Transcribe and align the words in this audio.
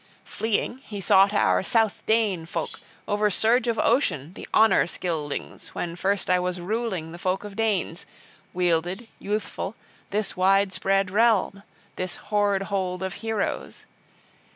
Fleeing, 0.25 0.79
he 0.79 0.99
sought 0.99 1.31
our 1.31 1.61
South 1.61 2.03
Dane 2.07 2.47
folk, 2.47 2.79
over 3.07 3.29
surge 3.29 3.67
of 3.67 3.77
ocean 3.77 4.33
the 4.33 4.47
Honor 4.51 4.87
Scyldings, 4.87 5.75
when 5.75 5.95
first 5.95 6.27
I 6.27 6.39
was 6.39 6.59
ruling 6.59 7.11
the 7.11 7.19
folk 7.19 7.43
of 7.43 7.55
Danes, 7.55 8.07
wielded, 8.51 9.07
youthful, 9.19 9.75
this 10.09 10.35
widespread 10.35 11.11
realm, 11.11 11.61
this 11.97 12.15
hoard 12.15 12.63
hold 12.63 13.03
of 13.03 13.13
heroes. 13.21 13.85